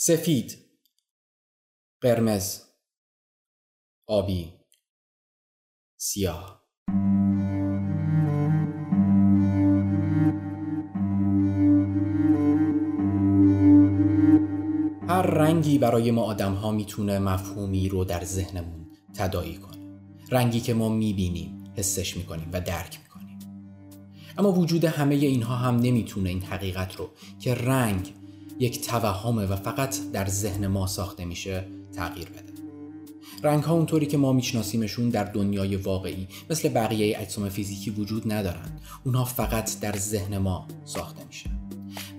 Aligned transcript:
سفید 0.00 0.58
قرمز 2.00 2.60
آبی 4.06 4.52
سیاه. 5.96 6.64
هر 15.08 15.22
رنگی 15.22 15.78
برای 15.78 16.10
ما 16.10 16.22
آدم 16.22 16.54
ها 16.54 16.70
می‌تونه 16.70 17.18
مفهومی 17.18 17.88
رو 17.88 18.04
در 18.04 18.24
ذهنمون 18.24 18.86
تدایی 19.14 19.56
کنه. 19.56 20.00
رنگی 20.30 20.60
که 20.60 20.74
ما 20.74 20.88
می‌بینیم 20.88 21.64
حسش 21.76 22.16
می‌کنیم 22.16 22.48
و 22.52 22.60
درک 22.60 22.98
می‌کنیم. 23.02 23.38
اما 24.38 24.52
وجود 24.52 24.84
همه 24.84 25.14
اینها 25.14 25.56
هم 25.56 25.76
نمی‌تونه 25.76 26.30
این 26.30 26.42
حقیقت 26.42 26.96
رو 26.96 27.10
که 27.40 27.54
رنگ 27.54 28.14
یک 28.60 28.80
توهمه 28.80 29.46
و 29.46 29.56
فقط 29.56 29.96
در 30.12 30.28
ذهن 30.28 30.66
ما 30.66 30.86
ساخته 30.86 31.24
میشه 31.24 31.64
تغییر 31.92 32.28
بده. 32.28 32.52
رنگ 33.42 33.62
ها 33.62 33.74
اونطوری 33.74 34.06
که 34.06 34.16
ما 34.16 34.32
میشناسیمشون 34.32 35.08
در 35.08 35.24
دنیای 35.24 35.76
واقعی 35.76 36.28
مثل 36.50 36.68
بقیه 36.68 37.18
اجسام 37.18 37.48
فیزیکی 37.48 37.90
وجود 37.90 38.32
ندارن. 38.32 38.80
اونها 39.04 39.24
فقط 39.24 39.80
در 39.80 39.96
ذهن 39.96 40.38
ما 40.38 40.68
ساخته 40.84 41.24
میشه. 41.26 41.50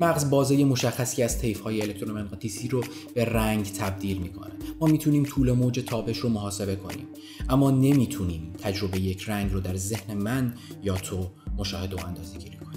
مغز 0.02 0.30
بازه 0.30 0.66
مشخصی 0.66 1.24
از 1.24 1.40
طیف 1.40 1.62
های 1.62 1.82
الکترومغناطیسی 1.82 2.68
رو 2.68 2.84
به 3.16 3.26
رنگ 3.26 3.66
تبدیل 3.66 4.18
می‌کنه. 4.18 4.52
ما 4.82 4.88
می‌تونیم 4.88 5.24
طول 5.24 5.52
موج 5.52 5.80
تابش 5.80 6.18
رو 6.18 6.30
محاسبه 6.30 6.76
کنیم. 6.76 7.08
اما 7.50 7.72
نمی‌تونیم 7.72 8.54
تجربه 8.58 9.00
یک 9.00 9.24
رنگ 9.28 9.52
رو 9.52 9.60
در 9.60 9.76
ذهن 9.76 10.14
من 10.14 10.54
یا 10.84 10.96
تو 10.96 11.32
مشاهده 11.58 11.96
و 11.96 12.06
اندازه 12.06 12.38
گیری 12.38 12.58
کنیم. 12.58 12.69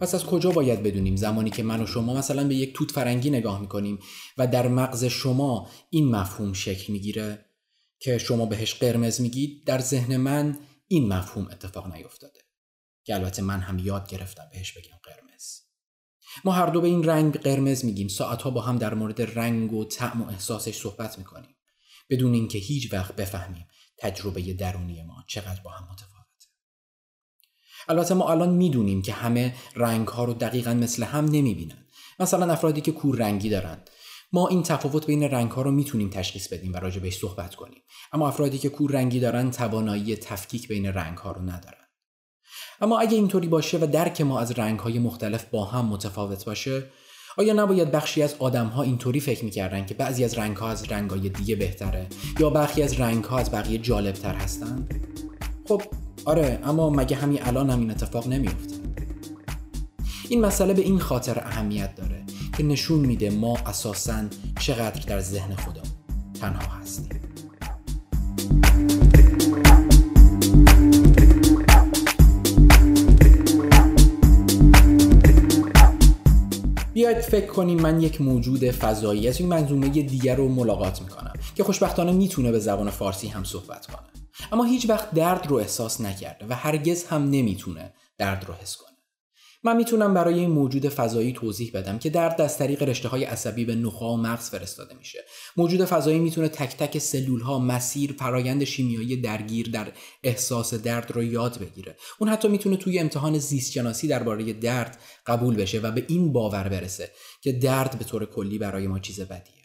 پس 0.00 0.14
از 0.14 0.24
کجا 0.24 0.50
باید 0.50 0.82
بدونیم 0.82 1.16
زمانی 1.16 1.50
که 1.50 1.62
من 1.62 1.82
و 1.82 1.86
شما 1.86 2.14
مثلا 2.14 2.48
به 2.48 2.54
یک 2.54 2.74
توت 2.74 2.90
فرنگی 2.90 3.30
نگاه 3.30 3.60
می‌کنیم 3.60 3.98
و 4.38 4.46
در 4.46 4.68
مغز 4.68 5.04
شما 5.04 5.70
این 5.90 6.08
مفهوم 6.10 6.52
شکل 6.52 6.92
می‌گیره؟ 6.92 7.46
که 7.98 8.18
شما 8.18 8.46
بهش 8.46 8.74
قرمز 8.74 9.20
میگید 9.20 9.64
در 9.66 9.78
ذهن 9.78 10.16
من 10.16 10.58
این 10.88 11.08
مفهوم 11.08 11.48
اتفاق 11.50 11.94
نیفتاده. 11.94 12.40
که 13.04 13.14
البته 13.14 13.42
من 13.42 13.60
هم 13.60 13.78
یاد 13.78 14.08
گرفتم 14.08 14.48
بهش 14.52 14.72
بگم 14.72 14.98
قرمز. 15.02 15.60
ما 16.44 16.52
هر 16.52 16.66
دو 16.66 16.80
به 16.80 16.88
این 16.88 17.04
رنگ 17.04 17.36
قرمز 17.36 17.84
میگیم. 17.84 18.08
ساعتها 18.08 18.50
با 18.50 18.60
هم 18.60 18.78
در 18.78 18.94
مورد 18.94 19.38
رنگ 19.38 19.72
و 19.72 19.84
طعم 19.84 20.22
و 20.22 20.28
احساسش 20.28 20.76
صحبت 20.76 21.18
می‌کنیم. 21.18 21.56
بدون 22.10 22.34
اینکه 22.34 22.58
هیچ 22.58 22.92
وقت 22.92 23.16
بفهمیم 23.16 23.66
تجربه 23.98 24.52
درونی 24.52 25.02
ما 25.02 25.24
چقدر 25.28 25.60
با 25.64 25.70
هم 25.70 25.88
متفاوته. 25.92 26.15
البته 27.88 28.14
ما 28.14 28.30
الان 28.30 28.48
می‌دونیم 28.48 29.02
که 29.02 29.12
همه 29.12 29.54
رنگ 29.76 30.08
ها 30.08 30.24
رو 30.24 30.34
دقیقا 30.34 30.74
مثل 30.74 31.02
هم 31.02 31.24
نمی‌بینن. 31.24 31.86
مثلا 32.20 32.52
افرادی 32.52 32.80
که 32.80 32.92
کور 32.92 33.16
رنگی 33.16 33.48
دارن. 33.48 33.78
ما 34.32 34.48
این 34.48 34.62
تفاوت 34.62 35.06
بین 35.06 35.22
رنگ 35.22 35.50
ها 35.50 35.62
رو 35.62 35.70
می‌تونیم 35.70 36.10
تشخیص 36.10 36.48
بدیم 36.48 36.72
و 36.72 36.76
راجع 36.76 37.00
بهش 37.00 37.18
صحبت 37.18 37.54
کنیم. 37.54 37.82
اما 38.12 38.28
افرادی 38.28 38.58
که 38.58 38.68
کور 38.68 38.92
رنگی 38.92 39.20
دارن 39.20 39.50
توانایی 39.50 40.16
تفکیک 40.16 40.68
بین 40.68 40.86
رنگ 40.86 41.18
ها 41.18 41.32
رو 41.32 41.42
ندارن. 41.42 41.86
اما 42.80 42.98
اگه 42.98 43.14
اینطوری 43.14 43.48
باشه 43.48 43.78
و 43.78 43.86
درک 43.86 44.20
ما 44.20 44.40
از 44.40 44.58
رنگ 44.58 44.78
های 44.78 44.98
مختلف 44.98 45.44
با 45.44 45.64
هم 45.64 45.86
متفاوت 45.86 46.44
باشه 46.44 46.84
آیا 47.38 47.54
نباید 47.54 47.90
بخشی 47.90 48.22
از 48.22 48.34
آدم 48.38 48.66
ها 48.66 48.82
اینطوری 48.82 49.20
فکر 49.20 49.44
می‌کردن 49.44 49.86
که 49.86 49.94
بعضی 49.94 50.24
از 50.24 50.38
رنگ 50.38 50.56
ها 50.56 50.68
از 50.68 50.92
رنگ 50.92 51.10
های 51.10 51.28
دیگه 51.28 51.56
بهتره 51.56 52.06
یا 52.40 52.50
برخی 52.50 52.82
از 52.82 53.00
رنگ 53.00 53.24
ها 53.24 53.38
از 53.38 53.50
بقیه 53.50 53.78
جالب 53.78 54.14
تر 54.14 54.34
هستن؟ 54.34 54.88
خب 55.68 55.82
آره 56.26 56.58
اما 56.64 56.90
مگه 56.90 57.16
همین 57.16 57.38
الان 57.42 57.70
هم 57.70 57.80
این 57.80 57.90
اتفاق 57.90 58.26
نمیفته 58.28 58.74
این 60.28 60.40
مسئله 60.40 60.74
به 60.74 60.82
این 60.82 60.98
خاطر 60.98 61.38
اهمیت 61.38 61.94
داره 61.94 62.24
که 62.56 62.62
نشون 62.62 63.00
میده 63.00 63.30
ما 63.30 63.58
اساسا 63.66 64.24
چقدر 64.60 65.00
در 65.06 65.20
ذهن 65.20 65.54
خدا 65.54 65.82
تنها 66.40 66.74
هستیم. 66.82 67.08
بیاید 76.94 77.20
فکر 77.20 77.46
کنیم 77.46 77.80
من 77.80 78.00
یک 78.00 78.20
موجود 78.20 78.70
فضایی 78.70 79.28
از 79.28 79.40
این 79.40 79.48
منظومه 79.48 79.88
دیگر 79.88 80.36
رو 80.36 80.48
ملاقات 80.48 81.02
می‌کنم 81.02 81.32
که 81.54 81.64
خوشبختانه 81.64 82.12
می‌تونه 82.12 82.52
به 82.52 82.58
زبان 82.58 82.90
فارسی 82.90 83.28
هم 83.28 83.44
صحبت 83.44 83.86
کنه. 83.86 84.15
اما 84.52 84.64
هیچ 84.64 84.88
وقت 84.88 85.10
درد 85.10 85.46
رو 85.46 85.56
احساس 85.56 86.00
نکرده 86.00 86.46
و 86.48 86.52
هرگز 86.52 87.04
هم 87.04 87.30
نمی‌تونه 87.30 87.94
درد 88.18 88.44
رو 88.44 88.54
حس 88.54 88.76
کنه. 88.76 88.86
من 89.62 89.76
می‌تونم 89.76 90.14
برای 90.14 90.38
این 90.38 90.50
موجود 90.50 90.88
فضایی 90.88 91.32
توضیح 91.32 91.70
بدم 91.74 91.98
که 91.98 92.10
درد 92.10 92.40
از 92.40 92.58
طریق 92.58 92.82
رشته 92.82 93.08
های 93.08 93.24
عصبی 93.24 93.64
به 93.64 93.74
نخاع 93.74 94.12
و 94.12 94.16
مغز 94.16 94.50
فرستاده 94.50 94.94
میشه. 94.94 95.18
موجود 95.56 95.84
فضایی 95.84 96.18
می‌تونه 96.18 96.48
تک 96.48 96.76
تک 96.76 96.98
سلول 96.98 97.40
ها 97.40 97.58
مسیر 97.58 98.14
فرایند 98.18 98.64
شیمیایی 98.64 99.20
درگیر 99.20 99.70
در 99.70 99.92
احساس 100.22 100.74
درد 100.74 101.10
رو 101.10 101.22
یاد 101.22 101.58
بگیره. 101.58 101.96
اون 102.18 102.30
حتی 102.30 102.48
می‌تونه 102.48 102.76
توی 102.76 102.98
امتحان 102.98 103.38
زیست 103.38 103.72
شناسی 103.72 104.08
درباره 104.08 104.52
درد 104.52 105.00
قبول 105.26 105.56
بشه 105.56 105.80
و 105.80 105.90
به 105.90 106.04
این 106.08 106.32
باور 106.32 106.68
برسه 106.68 107.12
که 107.42 107.52
درد 107.52 107.98
به 107.98 108.04
طور 108.04 108.26
کلی 108.26 108.58
برای 108.58 108.86
ما 108.86 108.98
چیز 108.98 109.20
بدیه. 109.20 109.55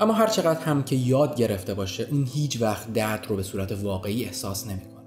اما 0.00 0.12
هر 0.12 0.26
چقدر 0.26 0.60
هم 0.60 0.82
که 0.82 0.96
یاد 0.96 1.36
گرفته 1.36 1.74
باشه 1.74 2.08
اون 2.10 2.28
هیچ 2.34 2.60
وقت 2.60 2.92
درد 2.92 3.26
رو 3.28 3.36
به 3.36 3.42
صورت 3.42 3.72
واقعی 3.72 4.24
احساس 4.24 4.66
نمی‌کنه. 4.66 5.00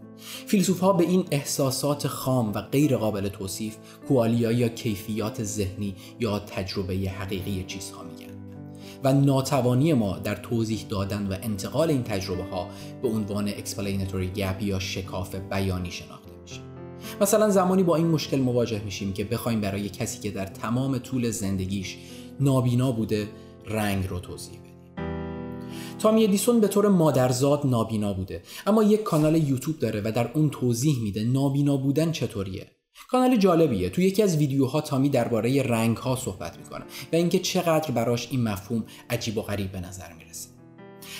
فیلسوف 0.47 0.79
ها 0.79 0.93
به 0.93 1.03
این 1.03 1.25
احساسات 1.31 2.07
خام 2.07 2.53
و 2.53 2.61
غیر 2.61 2.97
قابل 2.97 3.27
توصیف 3.27 3.77
کوالیا 4.07 4.51
یا 4.51 4.67
کیفیات 4.67 5.43
ذهنی 5.43 5.95
یا 6.19 6.39
تجربه 6.39 6.93
حقیقی 6.93 7.63
چیزها 7.67 8.03
میگن. 8.03 8.33
و 9.03 9.13
ناتوانی 9.13 9.93
ما 9.93 10.17
در 10.17 10.35
توضیح 10.35 10.85
دادن 10.89 11.27
و 11.27 11.35
انتقال 11.41 11.89
این 11.89 12.03
تجربه 12.03 12.43
ها 12.43 12.67
به 13.01 13.07
عنوان 13.07 13.51
explanatory 13.51 14.37
gap 14.37 14.63
یا 14.63 14.79
شکاف 14.79 15.35
بیانی 15.35 15.91
شناخته 15.91 16.31
میشه. 16.41 16.61
مثلا 17.21 17.49
زمانی 17.49 17.83
با 17.83 17.95
این 17.95 18.07
مشکل 18.07 18.39
مواجه 18.39 18.81
میشیم 18.83 19.13
که 19.13 19.23
بخوایم 19.23 19.61
برای 19.61 19.89
کسی 19.89 20.19
که 20.19 20.31
در 20.31 20.45
تمام 20.45 20.97
طول 20.97 21.29
زندگیش 21.29 21.97
نابینا 22.39 22.91
بوده 22.91 23.27
رنگ 23.65 24.07
رو 24.09 24.19
توضیح 24.19 24.63
تامی 26.03 26.23
ادیسون 26.23 26.59
به 26.59 26.67
طور 26.67 26.87
مادرزاد 26.87 27.65
نابینا 27.65 28.13
بوده. 28.13 28.41
اما 28.67 28.83
یک 28.83 29.03
کانال 29.03 29.35
یوتیوب 29.35 29.79
داره 29.79 30.01
و 30.05 30.11
در 30.11 30.31
اون 30.33 30.49
توضیح 30.49 30.99
میده 31.03 31.23
نابینا 31.23 31.77
بودن 31.77 32.11
چطوریه. 32.11 32.67
کانال 33.07 33.37
جالبیه. 33.37 33.89
تو 33.89 34.01
یکی 34.01 34.23
از 34.23 34.37
ویدیوها 34.37 34.81
تامی 34.81 35.09
درباره 35.09 35.61
رنگ 35.61 35.97
ها 35.97 36.15
صحبت 36.15 36.57
می‌کنه 36.57 36.85
و 37.13 37.15
اینکه 37.15 37.39
چقدر 37.39 37.91
براش 37.91 38.27
این 38.31 38.43
مفهوم 38.43 38.83
عجیب 39.09 39.37
و 39.37 39.41
غریب 39.41 39.71
به 39.71 39.79
نظر 39.79 40.13
می‌رسه. 40.13 40.49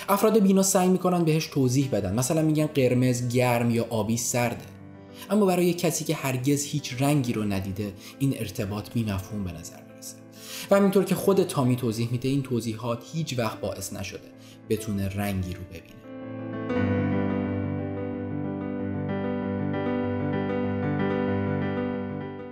افراد 0.08 0.38
بینا 0.38 0.62
سعی 0.62 0.88
می‌کنن 0.88 1.24
بهش 1.24 1.46
توضیح 1.46 1.88
بدن. 1.92 2.14
مثلا 2.14 2.42
میگن 2.42 2.66
قرمز 2.66 3.28
گرم 3.28 3.70
یا 3.70 3.86
آبی 3.90 4.16
سرده. 4.16 4.64
اما 5.30 5.46
برای 5.46 5.74
کسی 5.74 6.04
که 6.04 6.14
هرگز 6.14 6.64
هیچ 6.64 6.94
رنگی 6.98 7.32
رو 7.32 7.44
ندیده 7.44 7.92
این 8.18 8.34
ارتباط 8.38 8.92
بی 8.92 9.04
مفهوم 9.04 9.44
به 9.44 9.52
نظر 9.52 9.80
می‌رسه. 9.92 10.16
و 10.70 10.76
همینطور 10.76 11.04
که 11.04 11.14
خود 11.14 11.42
تامی 11.42 11.76
توضیح 11.76 12.08
میده 12.12 12.28
این 12.28 12.42
توضیحات 12.42 13.02
هیچ 13.12 13.38
وقت 13.38 13.60
باعث 13.60 13.92
نشده. 13.92 14.34
بتونه 14.68 15.08
رنگی 15.08 15.54
رو 15.54 15.60
ببینه. 15.64 15.94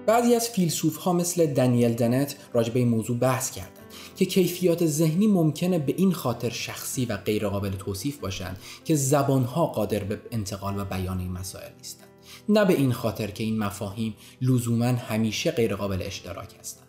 بعضی 0.06 0.34
از 0.34 0.48
فیلسوف 0.48 0.96
ها 0.96 1.12
مثل 1.12 1.46
دنیل 1.46 1.94
دنت 1.94 2.36
راجع 2.52 2.72
به 2.72 2.78
این 2.78 2.88
موضوع 2.88 3.16
بحث 3.16 3.50
کردن 3.50 3.82
که 4.16 4.24
کیفیات 4.24 4.86
ذهنی 4.86 5.26
ممکنه 5.26 5.78
به 5.78 5.94
این 5.96 6.12
خاطر 6.12 6.50
شخصی 6.50 7.04
و 7.04 7.16
غیرقابل 7.16 7.70
توصیف 7.70 8.18
باشند 8.18 8.56
که 8.84 8.94
زبانها 8.94 9.66
قادر 9.66 10.04
به 10.04 10.20
انتقال 10.30 10.78
و 10.78 10.84
بیان 10.84 11.18
این 11.18 11.32
مسائل 11.32 11.70
نیستند 11.78 12.08
نه 12.48 12.64
به 12.64 12.74
این 12.74 12.92
خاطر 12.92 13.26
که 13.26 13.44
این 13.44 13.58
مفاهیم 13.58 14.14
لزوما 14.40 14.84
همیشه 14.84 15.50
غیرقابل 15.50 16.02
اشتراک 16.02 16.54
هستند 16.60 16.81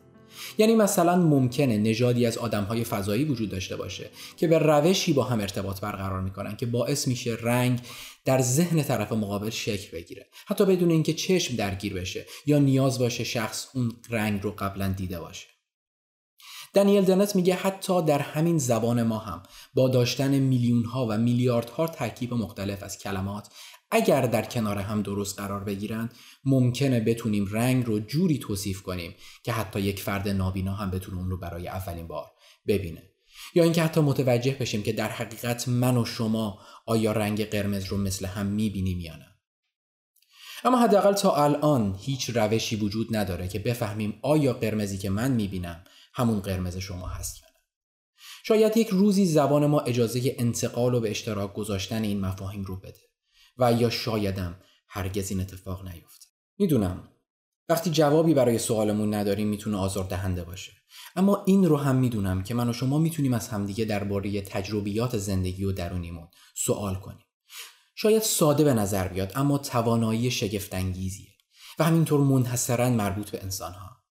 یعنی 0.57 0.75
مثلا 0.75 1.15
ممکنه 1.15 1.77
نژادی 1.77 2.25
از 2.25 2.37
آدمهای 2.37 2.83
فضایی 2.83 3.23
وجود 3.23 3.49
داشته 3.49 3.75
باشه 3.75 4.09
که 4.37 4.47
به 4.47 4.59
روشی 4.59 5.13
با 5.13 5.23
هم 5.23 5.41
ارتباط 5.41 5.79
برقرار 5.79 6.21
می‌کنن 6.21 6.55
که 6.55 6.65
باعث 6.65 7.07
میشه 7.07 7.37
رنگ 7.41 7.79
در 8.25 8.41
ذهن 8.41 8.83
طرف 8.83 9.11
مقابل 9.11 9.49
شکل 9.49 9.97
بگیره. 9.97 10.27
حتی 10.47 10.65
بدون 10.65 10.89
اینکه 10.91 11.13
چشم 11.13 11.55
درگیر 11.55 11.93
بشه 11.93 12.25
یا 12.45 12.59
نیاز 12.59 12.99
باشه 12.99 13.23
شخص 13.23 13.67
اون 13.73 13.91
رنگ 14.09 14.43
رو 14.43 14.51
قبلا 14.51 14.93
دیده 14.97 15.19
باشه. 15.19 15.47
دانیل 16.73 17.05
دنت 17.05 17.35
میگه 17.35 17.55
حتی 17.55 18.01
در 18.01 18.19
همین 18.19 18.57
زبان 18.57 19.03
ما 19.03 19.17
هم 19.17 19.43
با 19.73 19.89
داشتن 19.89 20.39
میلیون 20.39 20.85
ها 20.85 21.07
و 21.09 21.17
میلیاردها 21.17 21.87
ترکیب 21.87 22.33
مختلف 22.33 22.83
از 22.83 22.97
کلمات 22.97 23.47
اگر 23.93 24.21
در 24.21 24.45
کنار 24.45 24.77
هم 24.77 25.01
درست 25.01 25.39
قرار 25.39 25.63
بگیرند 25.63 26.13
ممکنه 26.45 26.99
بتونیم 26.99 27.47
رنگ 27.51 27.85
رو 27.85 27.99
جوری 27.99 28.37
توصیف 28.37 28.81
کنیم 28.81 29.15
که 29.43 29.51
حتی 29.51 29.79
یک 29.79 29.99
فرد 29.99 30.29
نابینا 30.29 30.73
هم 30.73 30.91
بتونه 30.91 31.17
اون 31.17 31.29
رو 31.29 31.37
برای 31.37 31.67
اولین 31.67 32.07
بار 32.07 32.31
ببینه. 32.67 33.03
یا 33.55 33.63
اینکه 33.63 33.83
حتی 33.83 34.01
متوجه 34.01 34.51
بشیم 34.51 34.83
که 34.83 34.93
در 34.93 35.09
حقیقت 35.09 35.67
من 35.67 35.97
و 35.97 36.05
شما 36.05 36.59
آیا 36.85 37.11
رنگ 37.11 37.45
قرمز 37.45 37.85
رو 37.85 37.97
مثل 37.97 38.25
هم 38.25 38.45
می‌بینیم 38.45 38.99
یا 38.99 39.15
نه. 39.15 39.27
اما 40.63 40.77
حداقل 40.77 41.13
تا 41.13 41.35
الان 41.43 41.95
هیچ 41.99 42.29
روشی 42.29 42.75
وجود 42.75 43.15
نداره 43.15 43.47
که 43.47 43.59
بفهمیم 43.59 44.19
آیا 44.21 44.53
قرمزی 44.53 44.97
که 44.97 45.09
من 45.09 45.31
می‌بینم 45.31 45.83
همون 46.13 46.39
قرمز 46.39 46.77
شما 46.77 47.07
هست 47.07 47.41
یا 47.41 47.47
نه. 47.47 47.59
شاید 48.43 48.77
یک 48.77 48.87
روزی 48.87 49.25
زبان 49.25 49.65
ما 49.65 49.79
اجازه 49.79 50.35
انتقال 50.37 50.93
و 50.93 50.99
به 50.99 51.11
اشتراک 51.11 51.53
گذاشتن 51.53 52.03
این 52.03 52.19
مفاهیم 52.19 52.63
رو 52.63 52.75
بده. 52.79 53.12
و 53.57 53.73
یا 53.73 53.89
شایدم 53.89 54.59
هرگز 54.87 55.31
این 55.31 55.41
اتفاق 55.41 55.87
نیفته. 55.87 56.27
می‌دونم 56.59 57.07
وقتی 57.69 57.91
جوابی 57.91 58.33
برای 58.33 58.59
سوالمون 58.59 59.13
نداریم 59.13 59.47
می‌تونه 59.47 59.77
آزاردهنده 59.77 60.43
باشه. 60.43 60.71
اما 61.15 61.43
این 61.45 61.65
رو 61.65 61.77
هم 61.77 61.95
می‌دونم 61.95 62.43
که 62.43 62.53
من 62.53 62.69
و 62.69 62.73
شما 62.73 62.97
می‌تونیم 62.97 63.33
از 63.33 63.47
همدیگه 63.47 63.85
درباره 63.85 64.41
تجربیات 64.41 65.17
زندگی 65.17 65.63
و 65.63 65.71
درونیمون 65.71 66.27
سوال 66.55 66.95
کنیم. 66.95 67.25
شاید 67.95 68.21
ساده 68.21 68.63
به 68.63 68.73
نظر 68.73 69.07
بیاد 69.07 69.31
اما 69.35 69.57
توانایی 69.57 70.31
شگفتانگیزیه 70.31 71.29
و 71.79 71.83
همینطور 71.83 72.19
منحصرا 72.19 72.89
مربوط 72.89 73.29
به 73.29 73.43
انسانها. 73.43 74.02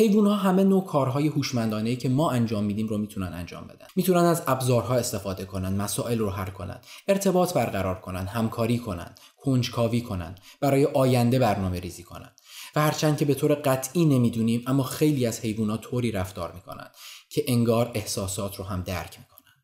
حیوان 0.00 0.26
ها 0.26 0.34
همه 0.34 0.64
نوع 0.64 0.84
کارهای 0.84 1.28
هوشمندانه 1.28 1.96
که 1.96 2.08
ما 2.08 2.30
انجام 2.30 2.64
میدیم 2.64 2.86
رو 2.86 2.98
می‌تونن 2.98 3.32
انجام 3.32 3.66
بدن. 3.66 3.86
می‌تونن 3.96 4.24
از 4.24 4.42
ابزارها 4.46 4.94
استفاده 4.94 5.44
کنن 5.44 5.76
مسائل 5.76 6.18
رو 6.18 6.30
حل 6.30 6.50
کنن 6.50 6.80
ارتباط 7.08 7.54
برقرار 7.54 8.00
کنن 8.00 8.26
همکاری 8.26 8.78
کنن 8.78 9.14
کنجکاوی 9.36 10.00
کنن 10.00 10.34
برای 10.60 10.84
آینده 10.84 11.38
برنامه 11.38 11.80
ریزی 11.80 12.02
کنن. 12.02 12.30
و 12.76 12.80
هرچند 12.80 13.18
که 13.18 13.24
به 13.24 13.34
طور 13.34 13.54
قطعی 13.54 14.04
نمی‌دونیم 14.04 14.62
اما 14.66 14.82
خیلی 14.82 15.26
از 15.26 15.40
حیوانات 15.40 15.80
طوری 15.80 16.12
رفتار 16.12 16.52
می‌کنن 16.52 16.90
که 17.30 17.44
انگار 17.48 17.90
احساسات 17.94 18.56
رو 18.56 18.64
هم 18.64 18.82
درک 18.82 19.18
می‌کنن. 19.18 19.62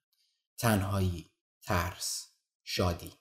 تنهایی 0.58 1.30
ترس 1.62 2.26
شادی. 2.64 3.12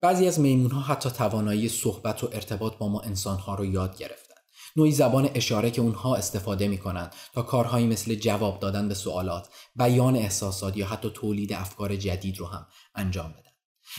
بعضی 0.00 0.28
از 0.28 0.40
میمون 0.40 0.70
ها 0.70 0.80
حتی 0.80 1.10
توانایی 1.10 1.68
صحبت 1.68 2.24
و 2.24 2.28
ارتباط 2.32 2.76
با 2.76 2.88
ما 2.88 3.00
انسان 3.00 3.38
ها 3.38 3.54
رو 3.54 3.64
یاد 3.64 3.96
گرفتن 3.96 4.29
نوعی 4.76 4.92
زبان 4.92 5.30
اشاره 5.34 5.70
که 5.70 5.80
اونها 5.80 6.16
استفاده 6.16 6.68
می‌کنن 6.68 7.10
تا 7.32 7.42
کارهایی 7.42 7.86
مثل 7.86 8.14
جواب 8.14 8.60
دادن 8.60 8.88
به 8.88 8.94
سوالات 8.94 9.48
بیان 9.76 10.16
احساسات 10.16 10.76
یا 10.76 10.86
حتی 10.86 11.10
تولید 11.10 11.52
افکار 11.52 11.96
جدید 11.96 12.38
رو 12.38 12.46
هم 12.46 12.66
انجام 12.94 13.30
بدن. 13.30 13.50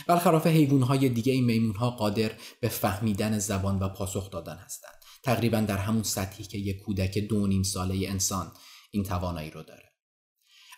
برخلاف 0.06 0.46
های 0.46 1.08
دیگه 1.08 1.32
این 1.32 1.74
ها 1.74 1.90
قادر 1.90 2.30
به 2.60 2.68
فهمیدن 2.68 3.38
زبان 3.38 3.78
و 3.78 3.88
پاسخ 3.88 4.30
دادن 4.30 4.56
هستند. 4.56 4.94
تقریبا 5.22 5.60
در 5.60 5.78
همون 5.78 6.02
سطحی 6.02 6.44
که 6.44 6.58
یک 6.58 6.78
کودک 6.78 7.18
دو 7.18 7.46
نیم 7.46 7.62
ساله 7.62 8.08
انسان 8.08 8.52
این 8.90 9.04
توانایی 9.04 9.50
رو 9.50 9.62
داره. 9.62 9.92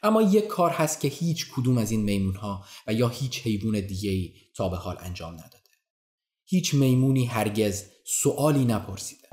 اما 0.02 0.23
یک 0.23 0.46
کار 0.46 0.70
هست 0.70 1.00
که 1.00 1.08
هیچ 1.08 1.46
کدوم 1.56 1.79
از 1.79 1.91
این 1.91 2.02
میمون 2.02 2.35
ها 2.35 2.64
و 2.87 2.93
یا 2.93 3.08
هیچ 3.08 3.43
حیوان 3.43 3.81
دیگه 3.81 4.11
ای 4.11 4.35
تا 4.56 4.69
به 4.69 4.76
حال 4.76 4.96
انجام 5.00 5.35
نداده. 5.35 5.58
هیچ 6.44 6.75
میمونی 6.75 7.25
هرگز 7.25 7.85
سوالی 8.06 8.64
نپرسیده. 8.64 9.23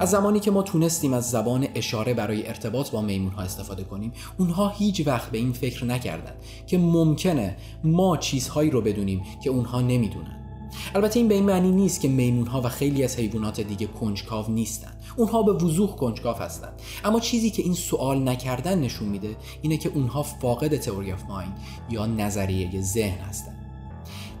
از 0.00 0.10
زمانی 0.10 0.40
که 0.40 0.50
ما 0.50 0.62
تونستیم 0.62 1.12
از 1.12 1.30
زبان 1.30 1.68
اشاره 1.74 2.14
برای 2.14 2.48
ارتباط 2.48 2.90
با 2.90 3.00
میمون 3.00 3.32
ها 3.32 3.42
استفاده 3.42 3.84
کنیم 3.84 4.12
اونها 4.38 4.68
هیچ 4.68 5.06
وقت 5.06 5.30
به 5.30 5.38
این 5.38 5.52
فکر 5.52 5.84
نکردن 5.84 6.34
که 6.66 6.78
ممکنه 6.78 7.56
ما 7.84 8.16
چیزهایی 8.16 8.70
رو 8.70 8.80
بدونیم 8.80 9.22
که 9.42 9.50
اونها 9.50 9.80
نمی‌دونن. 9.80 10.38
البته 10.94 11.18
این 11.18 11.28
به 11.28 11.34
این 11.34 11.44
معنی 11.44 11.70
نیست 11.70 12.00
که 12.00 12.08
میمون 12.08 12.46
ها 12.46 12.60
و 12.60 12.68
خیلی 12.68 13.04
از 13.04 13.16
حیوانات 13.16 13.60
دیگه 13.60 13.86
کنجکاو 13.86 14.50
نیستن 14.50 14.92
اونها 15.16 15.42
به 15.42 15.52
وضوح 15.52 15.96
کنجکاو 15.96 16.36
هستند. 16.36 16.72
اما 17.04 17.20
چیزی 17.20 17.50
که 17.50 17.62
این 17.62 17.74
سوال 17.74 18.28
نکردن 18.28 18.78
نشون 18.78 19.08
میده 19.08 19.36
اینه 19.62 19.76
که 19.76 19.88
اونها 19.88 20.22
فاقد 20.22 20.76
تئوری 20.76 21.12
آف 21.12 21.24
مایند 21.28 21.56
یا 21.90 22.06
نظریه 22.06 22.80
ذهن 22.82 23.18
هستند. 23.18 23.61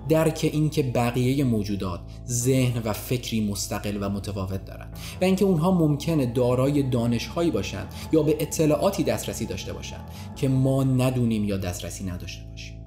درک 0.08 0.50
اینکه 0.52 0.82
بقیه 0.82 1.44
موجودات 1.44 2.00
ذهن 2.26 2.82
و 2.84 2.92
فکری 2.92 3.40
مستقل 3.40 3.98
و 4.00 4.08
متفاوت 4.08 4.64
دارند 4.64 4.98
و 5.20 5.24
اینکه 5.24 5.44
اونها 5.44 5.70
ممکنه 5.70 6.26
دارای 6.26 6.82
دانشهایی 6.82 7.50
باشند 7.50 7.94
یا 8.12 8.22
به 8.22 8.36
اطلاعاتی 8.40 9.04
دسترسی 9.04 9.46
داشته 9.46 9.72
باشند 9.72 10.04
که 10.36 10.48
ما 10.48 10.84
ندونیم 10.84 11.44
یا 11.44 11.56
دسترسی 11.56 12.04
نداشته 12.04 12.44
باشیم. 12.50 12.82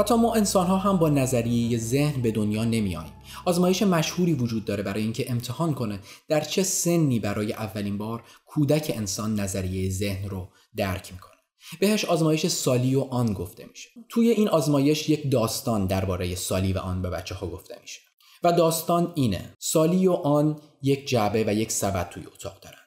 حتی 0.00 0.14
ما 0.14 0.34
انسان 0.34 0.66
ها 0.66 0.76
هم 0.76 0.96
با 0.96 1.08
نظریه 1.08 1.78
ذهن 1.78 2.22
به 2.22 2.30
دنیا 2.30 2.64
نمیاییم 2.64 3.12
آزمایش 3.44 3.82
مشهوری 3.82 4.32
وجود 4.32 4.64
داره 4.64 4.82
برای 4.82 5.02
اینکه 5.02 5.30
امتحان 5.30 5.74
کنه 5.74 5.98
در 6.28 6.40
چه 6.40 6.62
سنی 6.62 7.18
برای 7.18 7.52
اولین 7.52 7.98
بار 7.98 8.22
کودک 8.46 8.92
انسان 8.96 9.40
نظریه 9.40 9.90
ذهن 9.90 10.28
رو 10.28 10.48
درک 10.76 11.12
می‌کنه 11.12 11.37
بهش 11.80 12.04
آزمایش 12.04 12.46
سالی 12.46 12.94
و 12.94 13.00
آن 13.00 13.32
گفته 13.32 13.66
میشه. 13.70 13.88
توی 14.08 14.30
این 14.30 14.48
آزمایش 14.48 15.08
یک 15.08 15.30
داستان 15.30 15.86
درباره 15.86 16.34
سالی 16.34 16.72
و 16.72 16.78
آن 16.78 17.02
به 17.02 17.10
بچه 17.10 17.34
ها 17.34 17.46
گفته 17.46 17.78
میشه. 17.82 18.00
و 18.42 18.52
داستان 18.52 19.12
اینه. 19.14 19.54
سالی 19.58 20.06
و 20.06 20.12
آن 20.12 20.60
یک 20.82 21.08
جعبه 21.08 21.44
و 21.46 21.54
یک 21.54 21.72
سبد 21.72 22.08
توی 22.08 22.26
اتاق 22.26 22.60
دارن. 22.60 22.78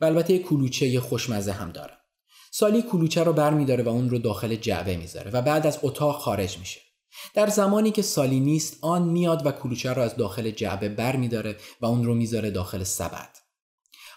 و 0.00 0.04
البته 0.04 0.38
کلوچه 0.38 1.00
خوشمزه 1.00 1.52
هم 1.52 1.70
دارن. 1.72 1.96
سالی 2.50 2.82
کلوچه 2.82 3.24
رو 3.24 3.32
برمیداره 3.32 3.84
و 3.84 3.88
اون 3.88 4.10
رو 4.10 4.18
داخل 4.18 4.56
جعبه 4.56 4.96
می‌ذاره 4.96 5.30
و 5.30 5.42
بعد 5.42 5.66
از 5.66 5.78
اتاق 5.82 6.18
خارج 6.18 6.58
میشه. 6.58 6.80
در 7.34 7.46
زمانی 7.46 7.90
که 7.90 8.02
سالی 8.02 8.40
نیست 8.40 8.78
آن 8.82 9.02
میاد 9.02 9.46
و 9.46 9.52
کلوچه 9.52 9.92
رو 9.92 10.02
از 10.02 10.16
داخل 10.16 10.50
جعبه 10.50 10.88
برمیداره 10.88 11.56
و 11.80 11.86
اون 11.86 12.04
رو 12.04 12.14
می‌ذاره 12.14 12.50
داخل 12.50 12.82
سبد. 12.82 13.45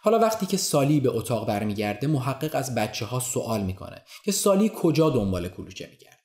حالا 0.01 0.19
وقتی 0.19 0.45
که 0.45 0.57
سالی 0.57 0.99
به 0.99 1.09
اتاق 1.09 1.47
برمیگرده 1.47 2.07
محقق 2.07 2.55
از 2.55 2.75
بچه 2.75 3.05
ها 3.05 3.19
سوال 3.19 3.63
می‌کنه 3.63 4.03
که 4.25 4.31
سالی 4.31 4.71
کجا 4.75 5.09
دنبال 5.09 5.49
کلوچه 5.49 5.89
میگرده؟ 5.91 6.19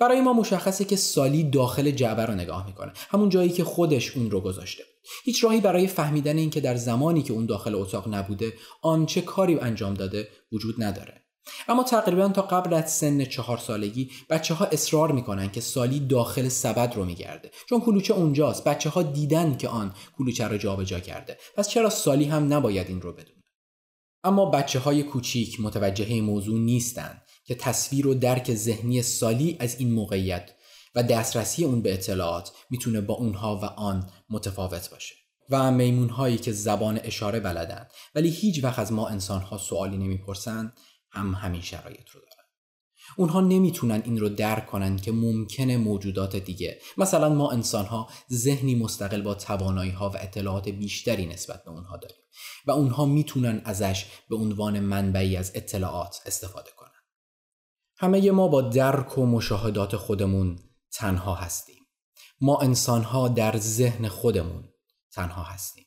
برای 0.00 0.20
ما 0.20 0.32
مشخصه 0.32 0.84
که 0.84 0.96
سالی 0.96 1.44
داخل 1.44 1.90
جعبه 1.90 2.24
رو 2.24 2.34
نگاه 2.34 2.66
می‌کنه 2.66 2.92
همون 3.10 3.28
جایی 3.28 3.50
که 3.50 3.64
خودش 3.64 4.16
اون 4.16 4.30
رو 4.30 4.40
گذاشته. 4.40 4.84
هیچ 5.24 5.44
راهی 5.44 5.60
برای 5.60 5.86
فهمیدن 5.86 6.38
اینکه 6.38 6.60
در 6.60 6.76
زمانی 6.76 7.22
که 7.22 7.32
اون 7.32 7.46
داخل 7.46 7.74
اتاق 7.74 8.14
نبوده 8.14 8.52
آن 8.82 9.06
چه 9.06 9.20
کاری 9.20 9.58
انجام 9.58 9.94
داده 9.94 10.28
وجود 10.52 10.82
نداره. 10.82 11.29
اما 11.68 11.82
تقریبا 11.82 12.28
تا 12.28 12.42
قبل 12.42 12.74
از 12.74 12.92
سن 12.92 13.24
چهار 13.24 13.58
سالگی 13.58 14.10
بچه 14.30 14.54
ها 14.54 14.64
اصرار 14.64 15.12
می‌کنن 15.12 15.50
که 15.50 15.60
سالی 15.60 16.00
داخل 16.00 16.48
سبد 16.48 16.92
رو 16.96 17.04
میگرده. 17.04 17.50
چون 17.68 17.80
کلوچه 17.80 18.14
اونجاست 18.14 18.64
بچه 18.64 18.90
ها 18.90 19.02
دیدن 19.02 19.56
که 19.56 19.68
آن 19.68 19.94
کلوچه 20.18 20.48
رو 20.48 20.56
جابجا 20.56 21.00
کرده. 21.00 21.38
پس 21.56 21.68
چرا 21.68 21.90
سالی 21.90 22.24
هم 22.24 22.52
نباید 22.52 22.88
این 22.88 23.00
رو 23.00 23.12
بدونه؟ 23.12 23.44
اما 24.24 24.46
بچه 24.46 24.78
های 24.78 25.02
کوچیک 25.02 25.60
متوجه 25.60 26.20
موضوع 26.20 26.58
نیستند 26.58 27.22
که 27.44 27.54
تصویر 27.54 28.06
و 28.06 28.14
درک 28.14 28.54
ذهنی 28.54 29.02
سالی 29.02 29.56
از 29.60 29.80
این 29.80 29.92
موقعیت 29.92 30.50
و 30.94 31.02
دسترسی 31.02 31.64
اون 31.64 31.82
به 31.82 31.92
اطلاعات 31.92 32.52
می‌تونه 32.70 33.00
با 33.00 33.14
اونها 33.14 33.56
و 33.56 33.64
آن 33.64 34.10
متفاوت 34.30 34.90
باشه. 34.90 35.14
و 35.50 35.70
میمون 35.70 36.08
هایی 36.08 36.38
که 36.38 36.52
زبان 36.52 37.00
اشاره 37.04 37.40
بلدن. 37.40 37.86
ولی 38.14 38.30
هیچ 38.30 38.64
وقت 38.64 38.78
از 38.78 38.92
ما 38.92 39.08
انسان 39.08 39.40
ها 39.40 39.58
سوالی 39.58 39.96
نمی‌پرسن 39.96 40.72
هم 41.10 41.34
همین 41.34 41.60
شرایط 41.60 42.08
رو 42.08 42.20
دارن. 42.20 42.48
اونها 43.16 43.40
نمی‌تونن 43.40 44.02
این 44.04 44.18
رو 44.18 44.28
درک 44.28 44.66
کنن 44.66 44.96
که 44.96 45.12
ممکنه 45.12 45.76
موجودات 45.76 46.36
دیگه 46.36 46.80
مثلا 46.98 47.28
ما 47.28 47.50
انسان 47.50 47.86
ها 47.86 48.08
ذهنی 48.32 48.74
مستقل 48.74 49.22
با 49.22 49.34
توانایی 49.34 49.90
ها 49.90 50.10
و 50.10 50.16
اطلاعات 50.16 50.68
بیشتری 50.68 51.26
نسبت 51.26 51.64
به 51.64 51.70
اونها 51.70 51.96
داریم 51.96 52.22
و 52.66 52.70
اونها 52.70 53.04
می‌تونن 53.04 53.62
ازش 53.64 54.06
به 54.28 54.36
عنوان 54.36 54.80
منبعی 54.80 55.36
از 55.36 55.52
اطلاعات 55.54 56.20
استفاده 56.26 56.70
کنن. 56.76 56.90
همه 57.96 58.30
ما 58.30 58.48
با 58.48 58.62
درک 58.62 59.18
و 59.18 59.26
مشاهدات 59.26 59.96
خودمون 59.96 60.58
تنها 60.92 61.34
هستیم. 61.34 61.86
ما 62.40 62.58
انسان 62.60 63.02
ها 63.02 63.28
در 63.28 63.56
ذهن 63.56 64.08
خودمون 64.08 64.68
تنها 65.12 65.42
هستیم. 65.42 65.84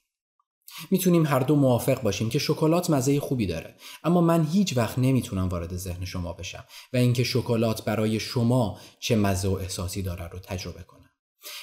می‌تونیم 0.91 1.25
هر 1.25 1.39
دو 1.39 1.55
موافق 1.55 2.01
باشیم 2.01 2.29
که 2.29 2.39
شکلات 2.39 2.89
مزه 2.89 3.19
خوبی 3.19 3.45
داره. 3.45 3.75
اما 4.03 4.21
من 4.21 4.45
هیچ 4.45 4.77
وقت 4.77 4.99
نمی‌تونم 4.99 5.49
وارد 5.49 5.77
ذهن 5.77 6.05
شما 6.05 6.33
بشم 6.33 6.65
و 6.93 6.97
اینکه 6.97 7.23
شکلات 7.23 7.85
برای 7.85 8.19
شما 8.19 8.79
چه 8.99 9.15
مزه 9.15 9.47
و 9.47 9.53
احساسی 9.53 10.01
داره 10.01 10.27
رو 10.27 10.39
تجربه 10.39 10.83
کنم. 10.83 11.09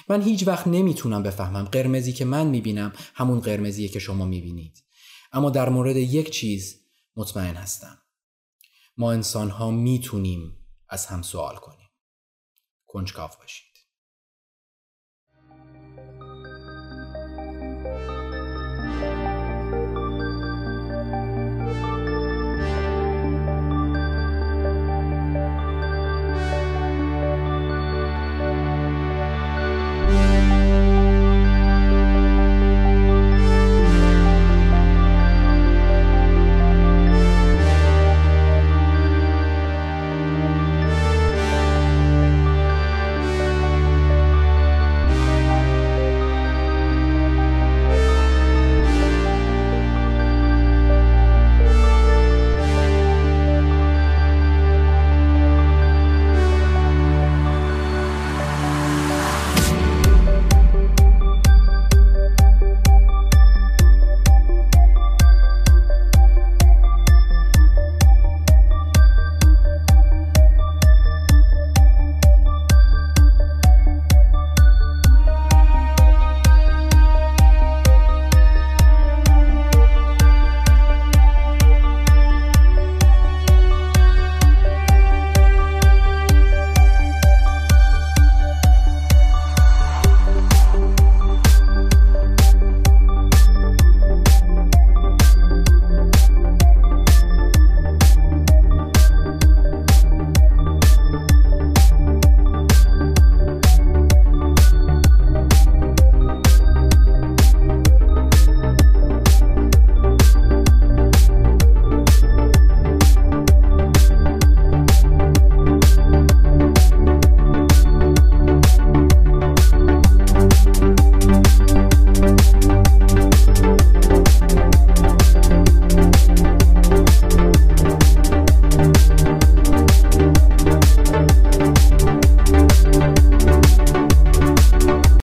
من 0.08 0.22
هیچ 0.22 0.46
وقت 0.46 0.66
نمی‌تونم 0.66 1.22
بفهمم 1.22 1.64
قرمزی 1.64 2.12
که 2.12 2.24
من 2.24 2.46
می‌بینم 2.46 2.92
همون 3.14 3.40
قرمزیه 3.40 3.88
که 3.88 3.98
شما 3.98 4.24
می‌بینید. 4.24 4.84
اما 5.32 5.50
در 5.50 5.68
مورد 5.68 5.96
یک 5.96 6.30
چیز 6.30 6.80
مطمئن 7.16 7.54
هستم. 7.54 7.98
ما 8.96 9.12
انسان 9.12 9.50
ها 9.50 9.70
می‌تونیم 9.70 10.56
از 10.88 11.06
هم 11.06 11.22
سوال 11.22 11.56
کنیم. 11.56 11.88
کنجکاو 12.86 13.30
باشیم. 13.40 13.69